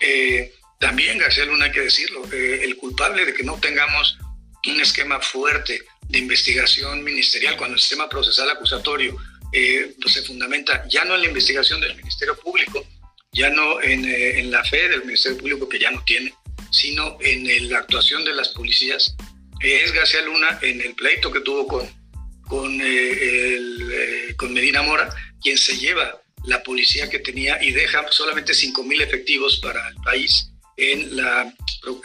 [0.00, 4.18] Eh, también, García Luna, hay que decirlo, eh, el culpable de que no tengamos
[4.66, 9.16] un esquema fuerte de investigación ministerial cuando el sistema procesal acusatorio
[9.52, 12.84] pues se fundamenta ya no en la investigación del Ministerio Público,
[13.30, 16.34] ya no en la fe del Ministerio Público que ya no tiene,
[16.72, 19.14] sino en la actuación de las policías
[19.60, 22.03] es García Luna en el pleito que tuvo con,
[22.48, 25.08] con, eh, eh, con Medina Mora,
[25.40, 30.50] quien se lleva la policía que tenía y deja solamente 5.000 efectivos para el país
[30.76, 31.54] en la,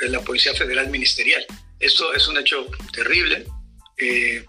[0.08, 1.46] la, Policía Federal Ministerial.
[1.80, 3.46] Esto es un hecho terrible
[3.98, 4.46] eh,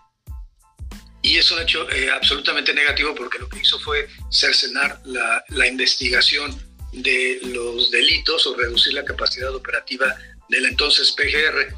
[1.22, 6.54] y es un hecho absolutamente negativo porque lo que hizo fue cercenar la, la investigación
[6.92, 10.16] de los delitos o reducir la capacidad operativa
[10.48, 11.74] del entonces PGR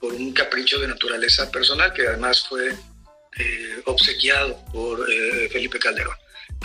[0.00, 2.74] por un capricho de naturaleza personal que además fue
[3.38, 6.16] eh, obsequiado por eh, Felipe Calderón.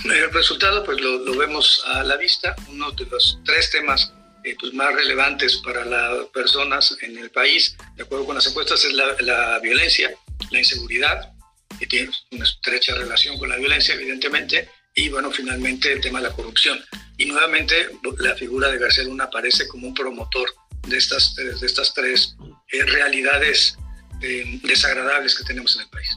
[0.05, 4.13] El resultado pues lo, vemos a la vista, uno de los tres temas
[4.59, 8.93] pues, más relevantes para las personas en el país, de acuerdo con las encuestas, es
[8.93, 10.11] la, violencia,
[10.51, 11.33] la inseguridad,
[11.77, 16.29] que tiene una estrecha relación con la violencia, evidentemente, y bueno, finalmente el tema de
[16.29, 16.79] la corrupción.
[17.17, 20.49] Y nuevamente la figura de García Luna aparece como un promotor
[20.87, 22.35] de estas, de estas tres
[22.71, 23.77] eh, realidades
[24.21, 26.09] eh, desagradables que tenemos en el país.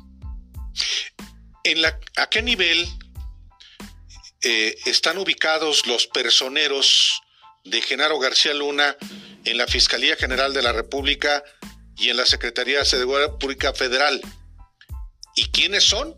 [1.64, 2.88] En la, ¿A qué nivel
[4.42, 7.22] eh, están ubicados los personeros
[7.64, 8.96] de Genaro García Luna
[9.44, 11.44] en la Fiscalía General de la República
[11.96, 14.20] y en la Secretaría de Seguridad Pública Federal?
[15.36, 16.16] ¿Y quiénes son?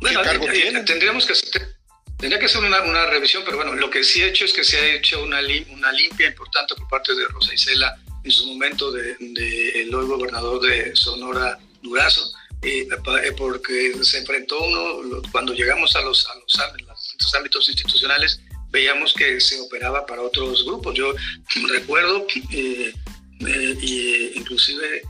[0.00, 0.46] Bueno, cargo
[0.84, 1.34] tendríamos que
[2.18, 4.64] Tendría que hacer una, una, revisión, pero bueno, lo que sí he hecho es que
[4.64, 5.38] se ha hecho una,
[5.70, 10.06] una limpia importante por parte de Rosa Isela en su momento del de, el hoy
[10.06, 16.34] gobernador de Sonora, Durazo, eh, eh, porque se enfrentó uno, cuando llegamos a los, a
[16.34, 20.94] los, ámbitos institucionales, veíamos que se operaba para otros grupos.
[20.94, 21.14] Yo
[21.68, 22.92] recuerdo, eh,
[23.46, 25.02] eh, inclusive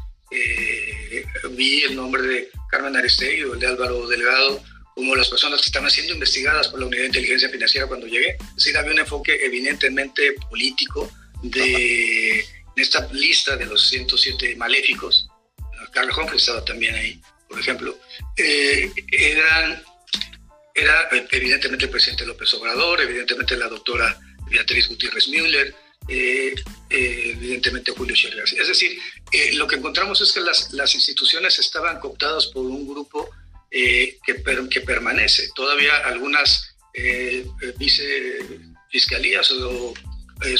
[1.53, 4.63] vi el nombre de Carmen Aristegui o el de Álvaro Delgado
[4.95, 8.31] como las personas que estaban siendo investigadas por la Unidad de Inteligencia Financiera cuando llegué.
[8.31, 11.11] Es decir, había un enfoque evidentemente político
[11.43, 12.45] de
[12.77, 15.26] esta lista de los 107 maléficos.
[15.97, 17.99] Carl Humphrey estaba también ahí, por ejemplo.
[18.37, 19.83] Eh, eran,
[20.75, 25.75] era evidentemente el presidente López Obrador, evidentemente la doctora Beatriz Gutiérrez Müller,
[26.07, 26.55] eh,
[26.91, 28.45] eh, evidentemente Julio Scherer.
[28.45, 28.99] Es decir,
[29.55, 33.31] lo que encontramos es que las, las instituciones estaban cooptadas por un grupo
[33.71, 35.49] eh, que, que, permanece.
[35.55, 37.47] Todavía algunas eh,
[37.79, 39.95] vicefiscalías o
[40.45, 40.57] eh,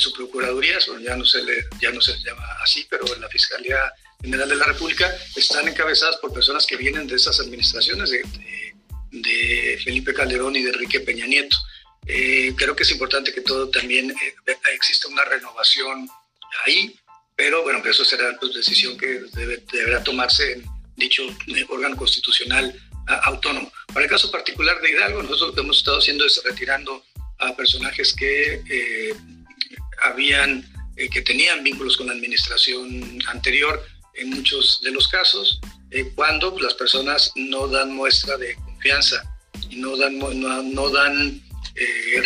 [1.03, 3.93] ya, no se le, ya no se llama así, pero en la Fiscalía
[4.23, 8.23] General de la República están encabezadas por personas que vienen de esas administraciones de,
[9.11, 11.57] de, Felipe Calderón y de Enrique Peña Nieto.
[12.07, 14.15] Eh, creo que es importante que todo también
[14.75, 16.09] exista una renovación
[16.65, 16.99] ahí,
[17.35, 19.23] pero bueno, eso será pues, decisión que
[19.73, 20.65] deberá tomarse en
[20.97, 21.23] dicho
[21.69, 22.75] órgano constitucional
[23.07, 23.71] autónomo.
[23.93, 27.05] Para el caso particular de Hidalgo, nosotros lo que hemos estado haciendo es retirando
[27.39, 29.15] a personajes que eh,
[30.03, 30.65] habían,
[30.97, 33.85] eh, que tenían vínculos con la administración anterior
[34.19, 39.23] en muchos de los casos, eh, cuando las personas no dan muestra de confianza
[39.71, 41.43] y no dan, no, dan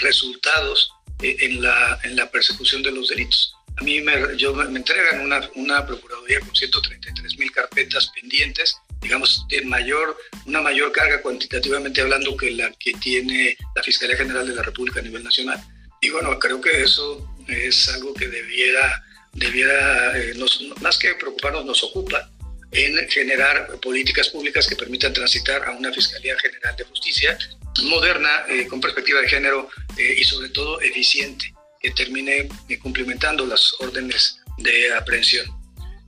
[0.01, 3.53] resultados en, la, en la persecución de los delitos.
[3.77, 9.47] A mí me, yo, me entregan una, una procuraduría con 133 mil carpetas pendientes digamos,
[9.49, 14.55] de mayor, una mayor carga cuantitativamente hablando que la que tiene la Fiscalía General de
[14.55, 15.59] la República a nivel nacional.
[16.01, 20.35] Y bueno, creo que eso es algo que debiera, debiera eh,
[20.81, 22.31] más que preocuparnos, nos ocupa
[22.73, 27.37] en generar políticas públicas que permitan transitar a una Fiscalía General de Justicia
[27.83, 32.49] moderna, eh, con perspectiva de género eh, y sobre todo eficiente, que termine
[32.83, 35.61] cumplimentando las órdenes de aprehensión.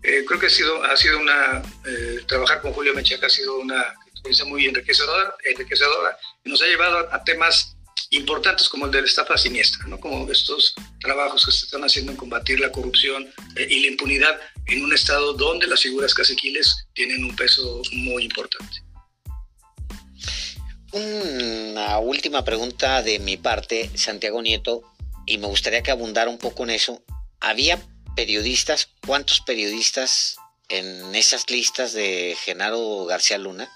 [0.02, 3.58] Eh, creo que ha sido, ha sido una, eh, trabajar con Julio Menchaca ha sido
[3.58, 7.76] una experiencia muy enriquecedora, enriquecedora y nos ha llevado a, temas
[8.12, 9.98] importantes como el de la estafa siniestra, ¿no?
[9.98, 14.38] como estos trabajos que se están haciendo en combatir la corrupción eh, y la impunidad
[14.66, 18.82] en un estado donde las figuras caciquiles tienen un peso muy importante.
[20.92, 24.82] Una última pregunta de mi parte, Santiago Nieto,
[25.24, 27.02] y me gustaría que abundara un poco en eso.
[27.40, 27.80] ¿Había
[28.14, 30.36] periodistas, ¿cuántos periodistas
[30.68, 33.70] en esas listas de Genaro García Luna?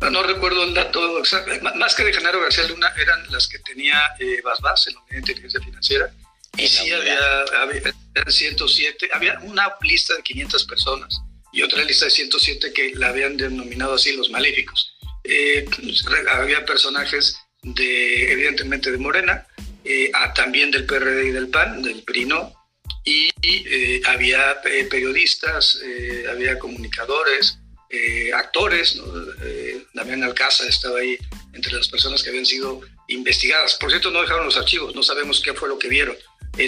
[0.00, 1.50] No, recuerdo el dato exacto.
[1.76, 5.12] Más que de Genaro García Luna, eran las que tenía eh, Basbás en la Unidad
[5.12, 6.10] de Inteligencia Financiera.
[6.56, 7.18] Y sí, había,
[7.60, 7.94] había,
[8.26, 9.10] 107.
[9.12, 11.20] Había una lista de 500 personas
[11.52, 14.94] y otra lista de 107 que la habían denominado así los maléficos.
[15.24, 19.46] Eh, pues, había personajes de, evidentemente, de Morena,
[19.84, 22.54] eh, también del PRD y del PAN, del PRINO,
[23.04, 25.80] y eh, había eh, periodistas,
[26.30, 27.58] había comunicadores,
[28.34, 29.00] actores,
[29.94, 31.16] Damián Alcázar estaba ahí
[31.54, 33.74] entre las personas que habían sido investigadas.
[33.74, 36.16] Por cierto, no dejaron los archivos, no sabemos qué fue lo que vieron.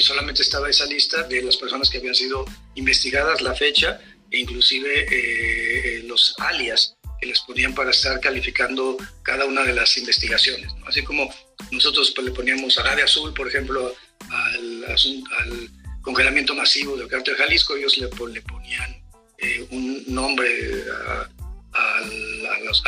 [0.00, 6.02] solamente estaba esa lista de las personas que habían sido investigadas, la fecha e inclusive
[6.04, 10.72] los alias que les ponían para estar calificando cada una de las investigaciones.
[10.87, 11.33] Así como
[11.70, 13.94] nosotros pues, le poníamos a Radio Azul, por ejemplo,
[14.30, 15.70] al, al
[16.02, 18.99] congelamiento masivo del cártel Jalisco, ellos le, le ponían
[19.42, 20.48] eh, un nombre
[20.94, 21.29] a,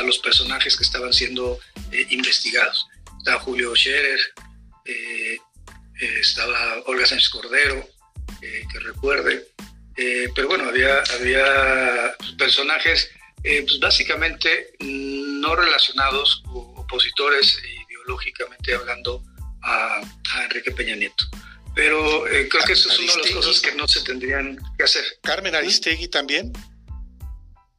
[0.04, 1.58] los, personajes que estaban siendo
[1.90, 2.86] eh, investigados.
[3.18, 4.20] Estaba Julio Scherer,
[4.84, 5.38] eh,
[6.20, 7.88] estaba Olga Sánchez Cordero,
[8.40, 9.46] que recuerde,
[10.34, 13.10] pero bueno, había, había personajes
[13.42, 17.58] pues básicamente no relacionados opositores
[17.88, 19.22] ideológicamente hablando
[19.62, 20.00] a,
[20.44, 21.24] Enrique Peña Nieto.
[21.74, 24.84] Pero eh, creo que eso es una de las cosas que no se tendrían que
[24.84, 25.04] hacer.
[25.22, 26.52] ¿Carmen Aristegui también?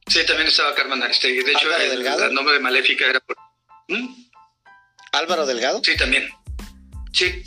[0.06, 1.42] Sí, también estaba Carmen Aristegui.
[1.42, 3.36] De hecho, el, nombre de Maléfica era por...
[3.88, 4.08] ¿Mm?
[5.12, 5.80] ¿Álvaro Delgado?
[5.84, 6.28] Sí, también.
[7.12, 7.44] Sí.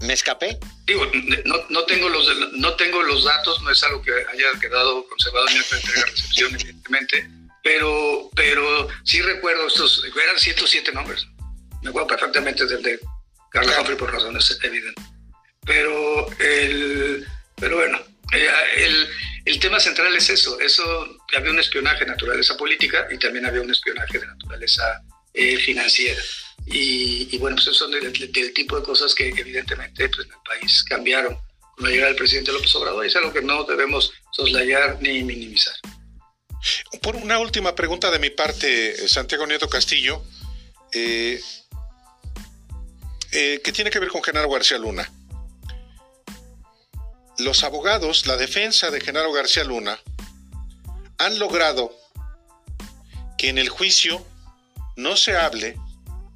[0.00, 0.58] ¿Me escapé?
[0.86, 1.06] Digo,
[1.44, 5.48] no, no, tengo los, no tengo los datos, no es algo que haya quedado conservado
[5.48, 7.30] en mi entrega-recepción, evidentemente,
[7.62, 11.26] pero, pero sí recuerdo estos, eran 107 nombres.
[11.82, 13.00] Me acuerdo perfectamente del de
[13.50, 15.04] Carlos Humphrey por razones evidentes.
[15.66, 17.98] Pero, el, pero bueno,
[18.32, 19.08] eh, el,
[19.44, 20.58] el, tema central es eso.
[20.60, 25.02] Eso había un espionaje de naturaleza política y también había un espionaje de naturaleza
[25.34, 26.22] eh, financiera.
[26.66, 28.12] Y, bueno, pues son del,
[28.52, 31.38] tipo de cosas que evidentemente pues, en el país cambiaron
[31.76, 35.22] con la llegada del presidente López Obrador y es algo que no debemos soslayar ni
[35.22, 35.74] minimizar.
[37.02, 40.24] Por una última pregunta de mi parte, Santiago Nieto Castillo,
[40.92, 41.40] eh,
[43.32, 45.08] eh, que tiene que ver con Genaro García Luna.
[47.38, 50.00] Los abogados, la defensa de Genaro García Luna,
[51.18, 51.94] han logrado
[53.36, 54.26] que en el juicio
[54.96, 55.76] no se hable,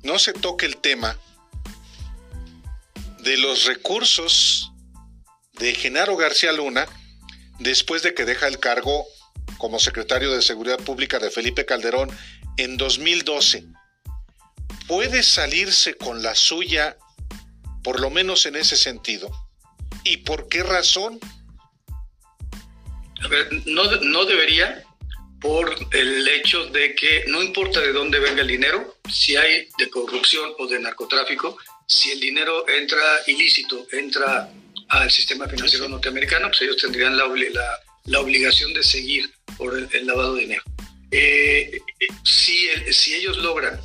[0.03, 1.19] no se toque el tema
[3.23, 4.73] de los recursos
[5.55, 6.87] de Genaro García Luna
[7.59, 9.07] después de que deja el cargo
[9.57, 12.11] como secretario de Seguridad Pública de Felipe Calderón
[12.59, 13.65] en 2012.
[14.87, 16.99] ¿Puede salirse con la suya,
[17.83, 19.31] por lo menos en ese sentido?
[20.05, 21.19] ¿Y por qué razón?
[23.23, 24.83] A ver, no, no debería,
[25.41, 29.89] por el hecho de que no importa de dónde venga el dinero, si hay de
[29.91, 34.51] corrupción o de narcotráfico, si el dinero entra ilícito, entra
[34.89, 37.27] al sistema financiero norteamericano, pues ellos tendrían la,
[38.05, 40.63] la, obligación de seguir por el, lavado de dinero.
[41.11, 41.81] Eh,
[42.25, 43.81] si, si ellos logran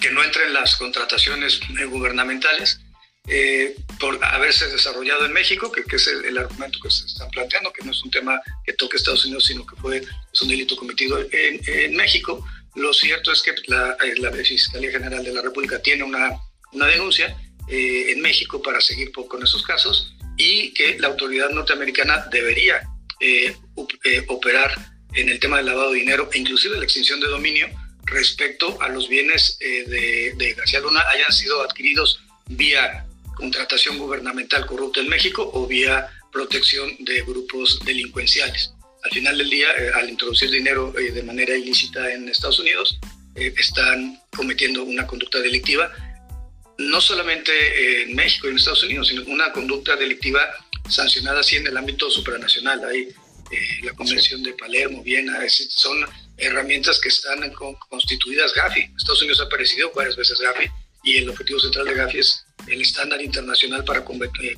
[0.00, 2.80] que no entren las contrataciones gubernamentales,
[3.30, 7.84] eh, por haberse desarrollado en México, que, es el, argumento que se está planteando, que
[7.84, 9.98] no es un tema que toque Estados Unidos, sino que fue,
[10.32, 12.42] es un delito cometido en, México.
[12.74, 16.30] Lo cierto es que la, eh, la, Fiscalía General de la República tiene una,
[16.72, 17.36] una denuncia
[17.68, 22.80] eh, en México para seguir con esos casos y que la autoridad norteamericana debería
[24.28, 24.72] operar
[25.12, 27.66] en el tema del lavado de dinero inclusive la extinción de dominio
[28.04, 33.07] respecto a los bienes de, de García Luna hayan sido adquiridos vía
[33.38, 38.72] contratación gubernamental corrupta en México o vía protección de grupos delincuenciales.
[39.04, 42.98] Al final del día, eh, al introducir dinero eh, de manera ilícita en Estados Unidos,
[43.36, 45.90] eh, están cometiendo una conducta delictiva,
[46.78, 50.40] no solamente en México y en Estados Unidos, sino una conducta delictiva
[50.88, 52.84] sancionada así en el ámbito supranacional.
[52.84, 53.08] Hay
[53.82, 56.04] la Convención de Palermo, Viena, son
[56.36, 57.38] herramientas que están
[57.88, 58.90] constituidas GAFI.
[58.96, 60.68] Estados Unidos ha aparecido varias veces GAFI
[61.04, 64.04] y el objetivo central de GAFI es el estándar internacional para eh,
[64.42, 64.56] eh,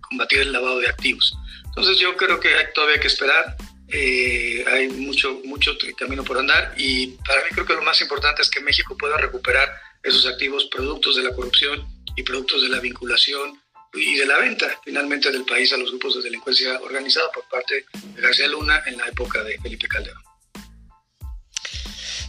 [0.00, 1.36] combatir, el lavado de activos.
[1.64, 3.56] Entonces yo creo que hay todavía que esperar,
[3.88, 8.42] eh, hay mucho, mucho camino por andar y para mí creo que lo más importante
[8.42, 9.68] es que México pueda recuperar
[10.02, 11.86] esos activos productos de la corrupción
[12.16, 13.60] y productos de la vinculación
[13.94, 17.86] y de la venta finalmente del país a los grupos de delincuencia organizada por parte
[18.14, 20.22] de García Luna en la época de Felipe Calderón.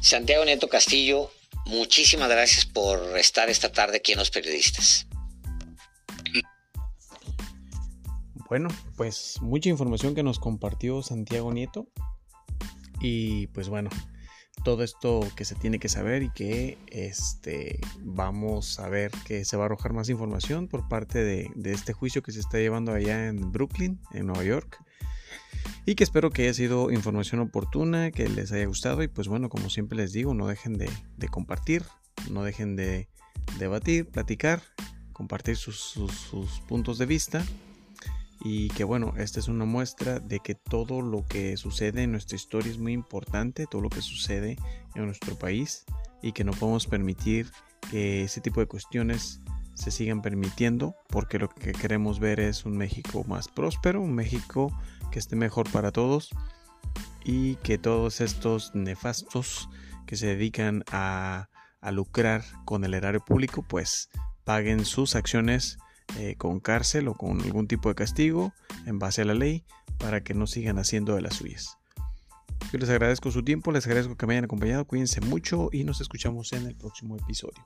[0.01, 1.32] Santiago Nieto Castillo,
[1.68, 5.05] Muchísimas gracias por estar esta tarde aquí en Los Periodistas.
[8.49, 11.89] Bueno, pues mucha información que nos compartió Santiago Nieto.
[13.01, 13.89] Y pues bueno,
[14.63, 19.57] todo esto que se tiene que saber y que este vamos a ver que se
[19.57, 22.93] va a arrojar más información por parte de, de este juicio que se está llevando
[22.93, 24.80] allá en Brooklyn, en Nueva York
[25.86, 29.50] y que espero que haya sido información oportuna, que les haya gustado y pues bueno,
[29.50, 30.89] como siempre les digo, no dejen de,
[31.30, 31.84] compartir,
[32.30, 33.08] no dejen de
[33.58, 34.62] debatir, platicar,
[35.14, 35.98] compartir sus,
[36.68, 37.45] puntos de vista
[38.41, 42.36] y que bueno, esta es una muestra de que todo lo que sucede en nuestra
[42.36, 44.58] historia es muy importante, todo lo que sucede
[44.95, 45.86] en nuestro país
[46.22, 47.50] y que no podemos permitir
[47.91, 49.39] que ese tipo de cuestiones
[49.78, 54.72] se sigan permitiendo porque lo que queremos ver es un México más próspero, un México
[55.12, 56.30] que esté mejor para todos
[57.24, 59.70] y que todos estos nefastos
[60.05, 61.49] que se dedican a,
[61.91, 64.10] lucrar con el erario público pues
[64.43, 65.78] paguen sus acciones
[66.18, 68.51] eh, con cárcel o con algún tipo de castigo
[68.86, 69.64] en base a la ley
[69.97, 71.78] para que no sigan haciendo de las suyas.
[72.74, 76.01] Yo les agradezco su tiempo, les agradezco que me hayan acompañado, cuídense mucho y nos
[76.01, 77.66] escuchamos en el próximo episodio.